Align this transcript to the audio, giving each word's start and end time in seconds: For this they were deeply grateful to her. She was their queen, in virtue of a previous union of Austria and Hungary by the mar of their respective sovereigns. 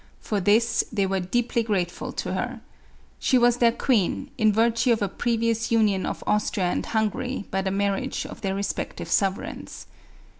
For 0.19 0.39
this 0.39 0.83
they 0.91 1.05
were 1.05 1.19
deeply 1.19 1.61
grateful 1.61 2.11
to 2.11 2.33
her. 2.33 2.61
She 3.19 3.37
was 3.37 3.57
their 3.57 3.71
queen, 3.71 4.31
in 4.35 4.51
virtue 4.51 4.91
of 4.91 5.03
a 5.03 5.07
previous 5.07 5.71
union 5.71 6.07
of 6.07 6.23
Austria 6.25 6.65
and 6.71 6.83
Hungary 6.83 7.45
by 7.51 7.61
the 7.61 7.69
mar 7.69 7.97
of 8.25 8.41
their 8.41 8.55
respective 8.55 9.09
sovereigns. 9.11 9.85